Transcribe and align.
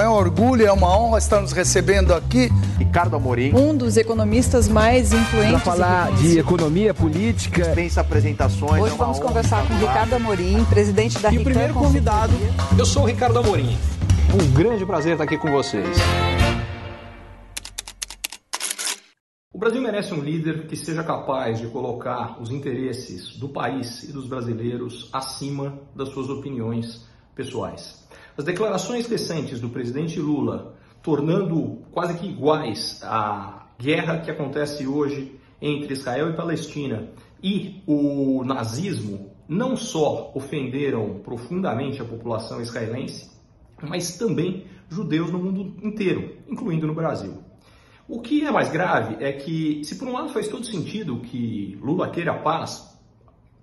É 0.00 0.08
um 0.08 0.12
orgulho, 0.12 0.66
é 0.66 0.72
uma 0.72 0.98
honra 0.98 1.18
estar 1.18 1.40
nos 1.40 1.52
recebendo 1.52 2.12
aqui. 2.12 2.50
Ricardo 2.78 3.14
Amorim. 3.14 3.54
Um 3.54 3.76
dos 3.76 3.96
economistas 3.96 4.68
mais 4.68 5.12
influentes. 5.12 5.62
Para 5.62 5.72
falar 5.72 6.12
de 6.16 6.36
economia 6.36 6.92
política. 6.92 7.62
Dispensa 7.62 8.00
apresentações. 8.00 8.82
Hoje 8.82 8.94
é 8.94 8.98
vamos 8.98 9.20
conversar 9.20 9.64
com 9.68 9.74
Ricardo 9.74 10.14
Amorim, 10.14 10.64
presidente 10.64 11.20
da 11.20 11.32
E 11.32 11.38
o 11.38 11.44
primeiro 11.44 11.74
convidado, 11.74 12.32
eu 12.76 12.84
sou 12.84 13.04
o 13.04 13.06
Ricardo 13.06 13.38
Amorim. 13.38 13.78
Um 14.34 14.52
grande 14.52 14.84
prazer 14.84 15.12
estar 15.12 15.24
aqui 15.24 15.38
com 15.38 15.50
vocês. 15.52 15.96
O 19.52 19.58
Brasil 19.58 19.80
merece 19.80 20.12
um 20.12 20.20
líder 20.20 20.66
que 20.66 20.76
seja 20.76 21.04
capaz 21.04 21.60
de 21.60 21.68
colocar 21.68 22.42
os 22.42 22.50
interesses 22.50 23.36
do 23.36 23.48
país 23.48 24.02
e 24.02 24.12
dos 24.12 24.26
brasileiros 24.26 25.08
acima 25.12 25.78
das 25.94 26.08
suas 26.08 26.28
opiniões 26.28 27.13
pessoais. 27.34 28.06
As 28.36 28.44
declarações 28.44 29.06
recentes 29.06 29.60
do 29.60 29.68
presidente 29.68 30.18
Lula, 30.20 30.74
tornando 31.02 31.82
quase 31.92 32.18
que 32.18 32.26
iguais 32.26 33.00
a 33.04 33.66
guerra 33.78 34.18
que 34.18 34.30
acontece 34.30 34.86
hoje 34.86 35.38
entre 35.60 35.92
Israel 35.92 36.30
e 36.30 36.36
Palestina 36.36 37.08
e 37.42 37.82
o 37.86 38.42
nazismo, 38.44 39.30
não 39.48 39.76
só 39.76 40.32
ofenderam 40.34 41.20
profundamente 41.22 42.00
a 42.00 42.04
população 42.04 42.60
israelense, 42.60 43.30
mas 43.82 44.16
também 44.16 44.66
judeus 44.88 45.30
no 45.30 45.38
mundo 45.38 45.76
inteiro, 45.86 46.36
incluindo 46.48 46.86
no 46.86 46.94
Brasil. 46.94 47.42
O 48.08 48.20
que 48.20 48.44
é 48.44 48.50
mais 48.50 48.70
grave 48.70 49.22
é 49.24 49.32
que, 49.32 49.82
se 49.84 49.96
por 49.96 50.08
um 50.08 50.12
lado 50.12 50.28
faz 50.28 50.48
todo 50.48 50.66
sentido 50.66 51.20
que 51.20 51.78
Lula 51.80 52.10
queira 52.10 52.34
paz, 52.34 52.93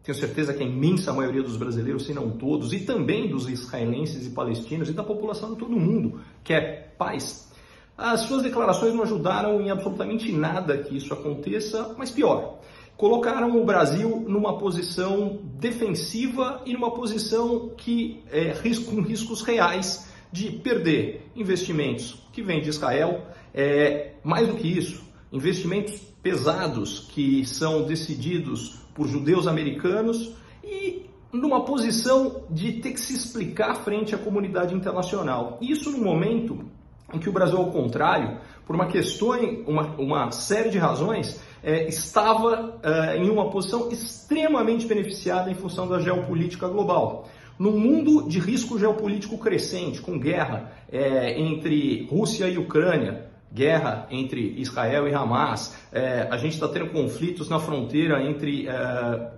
tenho 0.04 0.18
certeza 0.18 0.54
que 0.54 0.64
a 0.64 0.66
imensa 0.66 1.14
maioria 1.14 1.44
dos 1.44 1.58
brasileiros, 1.58 2.06
se 2.06 2.14
não 2.14 2.32
todos, 2.32 2.74
e 2.74 2.80
também 2.80 3.30
dos 3.30 3.48
israelenses 3.48 4.26
e 4.26 4.32
palestinos 4.32 4.90
e 4.90 4.94
da 4.94 5.04
população 5.04 5.54
de 5.54 5.60
todo 5.60 5.72
mundo 5.72 6.20
quer 6.44 6.96
paz. 6.98 7.52
As 7.98 8.22
suas 8.22 8.42
declarações 8.42 8.96
não 8.96 9.04
ajudaram 9.04 9.62
em 9.62 9.70
absolutamente 9.70 10.32
nada 10.32 10.78
que 10.78 10.98
isso 10.98 11.14
aconteça, 11.14 11.94
mas 12.00 12.10
pior, 12.10 12.60
colocaram 12.98 13.62
o 13.62 13.64
Brasil 13.64 14.26
numa 14.28 14.58
posição 14.58 15.40
defensiva 15.60 16.64
e 16.66 16.74
numa 16.74 16.92
posição 16.92 17.70
que 17.78 18.24
é, 18.32 18.54
com 18.90 19.02
riscos 19.02 19.44
reais 19.44 20.12
de 20.32 20.50
perder 20.50 21.30
investimentos 21.36 22.24
que 22.34 22.42
vêm 22.42 22.62
de 22.62 22.70
Israel. 22.70 23.28
É, 23.54 24.14
mais 24.24 24.48
do 24.48 24.56
que 24.56 24.68
isso, 24.68 25.04
investimentos 25.32 26.11
pesados 26.22 27.08
que 27.12 27.46
são 27.46 27.84
decididos 27.84 28.80
por 28.94 29.08
judeus 29.08 29.48
americanos 29.48 30.32
e 30.64 31.06
numa 31.32 31.64
posição 31.64 32.44
de 32.50 32.74
ter 32.74 32.92
que 32.92 33.00
se 33.00 33.14
explicar 33.14 33.76
frente 33.76 34.14
à 34.14 34.18
comunidade 34.18 34.76
internacional. 34.76 35.58
Isso 35.62 35.92
no 35.92 36.00
momento 36.00 36.66
em 37.14 37.20
que 37.20 37.30
o 37.30 37.34
Brasil, 37.34 37.58
ao 37.58 37.72
contrário, 37.72 38.40
por 38.66 38.76
uma 38.76 38.88
questão, 38.88 39.30
uma, 39.68 39.96
uma 39.98 40.32
série 40.32 40.70
de 40.70 40.78
razões, 40.78 41.42
é, 41.64 41.88
estava 41.88 42.80
é, 42.84 43.18
em 43.18 43.30
uma 43.30 43.50
posição 43.50 43.90
extremamente 43.92 44.86
beneficiada 44.86 45.52
em 45.52 45.56
função 45.56 45.88
da 45.88 46.00
geopolítica 46.00 46.68
global. 46.68 47.28
Num 47.60 47.78
mundo 47.78 48.28
de 48.28 48.40
risco 48.40 48.80
geopolítico 48.80 49.38
crescente, 49.38 50.02
com 50.02 50.18
guerra 50.18 50.72
é, 50.92 51.40
entre 51.40 52.08
Rússia 52.10 52.48
e 52.48 52.58
Ucrânia, 52.58 53.31
guerra 53.54 54.08
entre 54.10 54.60
Israel 54.60 55.08
e 55.08 55.14
Hamas, 55.14 55.78
é, 55.92 56.28
a 56.30 56.38
gente 56.38 56.54
está 56.54 56.68
tendo 56.68 56.90
conflitos 56.92 57.50
na 57.50 57.60
fronteira 57.60 58.24
entre 58.24 58.68
é, 58.68 59.32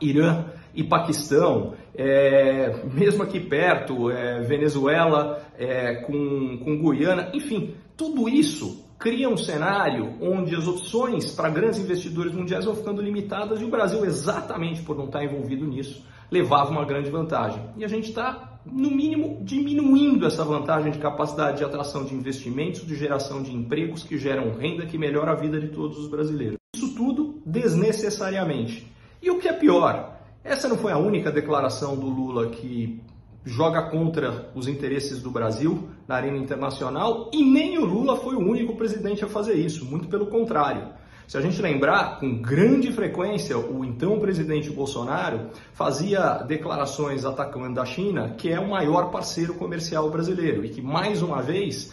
Irã 0.00 0.46
e 0.74 0.84
Paquistão, 0.84 1.74
é, 1.94 2.84
mesmo 2.92 3.22
aqui 3.22 3.40
perto, 3.40 4.10
é, 4.10 4.40
Venezuela 4.42 5.42
é, 5.58 5.96
com, 6.02 6.58
com 6.58 6.78
Guiana, 6.78 7.30
enfim, 7.32 7.74
tudo 7.96 8.28
isso 8.28 8.84
cria 8.98 9.28
um 9.28 9.36
cenário 9.36 10.14
onde 10.20 10.54
as 10.54 10.66
opções 10.66 11.32
para 11.32 11.50
grandes 11.50 11.78
investidores 11.78 12.32
mundiais 12.32 12.64
vão 12.64 12.74
ficando 12.74 13.02
limitadas 13.02 13.60
e 13.60 13.64
o 13.64 13.70
Brasil, 13.70 14.04
exatamente 14.04 14.82
por 14.82 14.96
não 14.96 15.06
estar 15.06 15.24
envolvido 15.24 15.66
nisso, 15.66 16.04
levava 16.30 16.70
uma 16.70 16.84
grande 16.84 17.10
vantagem. 17.10 17.62
E 17.76 17.84
a 17.84 17.88
gente 17.88 18.08
está, 18.08 18.55
no 18.70 18.90
mínimo, 18.90 19.38
diminuindo 19.42 20.26
essa 20.26 20.44
vantagem 20.44 20.92
de 20.92 20.98
capacidade 20.98 21.58
de 21.58 21.64
atração 21.64 22.04
de 22.04 22.14
investimentos, 22.14 22.86
de 22.86 22.96
geração 22.96 23.42
de 23.42 23.54
empregos 23.54 24.02
que 24.02 24.18
geram 24.18 24.52
renda 24.56 24.86
que 24.86 24.98
melhora 24.98 25.32
a 25.32 25.34
vida 25.34 25.60
de 25.60 25.68
todos 25.68 25.98
os 25.98 26.08
brasileiros. 26.08 26.56
Isso 26.74 26.94
tudo 26.94 27.40
desnecessariamente. 27.46 28.86
E 29.22 29.30
o 29.30 29.38
que 29.38 29.48
é 29.48 29.52
pior, 29.52 30.20
essa 30.42 30.68
não 30.68 30.76
foi 30.76 30.92
a 30.92 30.98
única 30.98 31.30
declaração 31.30 31.96
do 31.96 32.06
Lula 32.06 32.50
que 32.50 33.00
joga 33.44 33.90
contra 33.90 34.50
os 34.54 34.66
interesses 34.66 35.22
do 35.22 35.30
Brasil 35.30 35.88
na 36.08 36.16
arena 36.16 36.36
internacional 36.36 37.30
e 37.32 37.44
nem 37.44 37.78
o 37.78 37.84
Lula 37.84 38.16
foi 38.16 38.34
o 38.34 38.40
único 38.40 38.74
presidente 38.76 39.24
a 39.24 39.28
fazer 39.28 39.54
isso, 39.54 39.84
muito 39.84 40.08
pelo 40.08 40.26
contrário. 40.26 40.88
Se 41.26 41.36
a 41.36 41.40
gente 41.40 41.60
lembrar, 41.60 42.20
com 42.20 42.40
grande 42.40 42.92
frequência, 42.92 43.58
o 43.58 43.84
então 43.84 44.20
presidente 44.20 44.70
Bolsonaro 44.70 45.50
fazia 45.72 46.34
declarações 46.44 47.24
atacando 47.24 47.80
a 47.80 47.84
China, 47.84 48.34
que 48.38 48.48
é 48.48 48.60
o 48.60 48.70
maior 48.70 49.10
parceiro 49.10 49.54
comercial 49.54 50.08
brasileiro 50.08 50.64
e 50.64 50.68
que, 50.68 50.80
mais 50.80 51.22
uma 51.22 51.42
vez, 51.42 51.92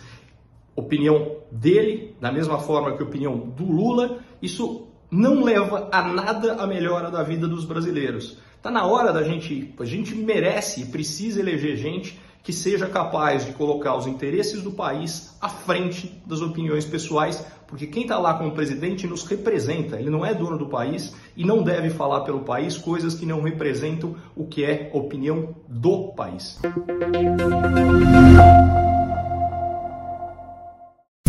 opinião 0.76 1.38
dele, 1.52 2.16
da 2.22 2.32
mesma 2.32 2.60
forma 2.60 2.96
que 2.96 3.02
a 3.02 3.06
opinião 3.06 3.36
do 3.38 3.66
Lula, 3.66 4.20
isso 4.40 4.88
não 5.10 5.44
leva 5.44 5.90
a 5.92 6.04
nada 6.04 6.54
a 6.62 6.68
melhora 6.68 7.10
da 7.10 7.24
vida 7.24 7.48
dos 7.48 7.66
brasileiros. 7.66 8.38
Está 8.56 8.70
na 8.70 8.86
hora 8.86 9.12
da 9.12 9.24
gente, 9.24 9.74
a 9.80 9.86
gente 9.86 10.16
merece 10.16 10.82
e 10.82 10.86
precisa 10.86 11.40
eleger 11.40 11.76
gente 11.76 12.20
que 12.44 12.52
seja 12.52 12.88
capaz 12.88 13.46
de 13.46 13.54
colocar 13.54 13.96
os 13.96 14.06
interesses 14.06 14.62
do 14.62 14.70
país 14.70 15.34
à 15.42 15.48
frente 15.48 16.22
das 16.26 16.42
opiniões 16.42 16.84
pessoais, 16.84 17.44
porque 17.66 17.88
quem 17.88 18.04
está 18.04 18.20
lá 18.20 18.34
como 18.34 18.52
presidente 18.52 19.08
nos 19.08 19.24
representa, 19.24 19.98
ele 19.98 20.10
não 20.10 20.26
é 20.26 20.34
dono 20.34 20.58
do 20.58 20.66
país 20.66 21.16
e 21.38 21.46
não 21.46 21.64
deve 21.64 21.90
falar 21.90 22.22
pelo 22.22 22.42
país 22.42 22.78
coisas 22.78 23.16
que 23.16 23.26
não 23.26 23.42
representam 23.42 24.16
o 24.36 24.46
que 24.46 24.66
é 24.66 24.92
a 24.94 24.98
opinião 24.98 25.56
do 25.70 26.10
país. 26.10 26.60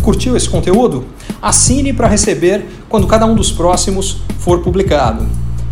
Curtiu 0.03 0.35
esse 0.35 0.49
conteúdo? 0.49 1.05
Assine 1.41 1.93
para 1.93 2.09
receber 2.09 2.65
quando 2.89 3.07
cada 3.07 3.25
um 3.25 3.35
dos 3.35 3.53
próximos 3.53 4.21
for 4.37 4.61
publicado. 4.61 5.25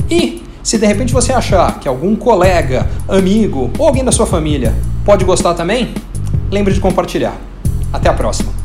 E 0.10 0.42
se 0.64 0.78
de 0.78 0.86
repente 0.86 1.12
você 1.12 1.34
achar 1.34 1.82
que 1.82 1.88
algum 1.90 2.16
colega, 2.16 2.90
amigo 3.10 3.70
ou 3.78 3.86
alguém 3.86 4.06
da 4.06 4.12
sua 4.12 4.26
família 4.26 4.74
pode 5.06 5.26
gostar 5.26 5.54
também, 5.54 5.94
lembre 6.52 6.74
de 6.74 6.80
compartilhar. 6.80 7.36
Até 7.92 8.10
a 8.10 8.14
próxima! 8.14 8.63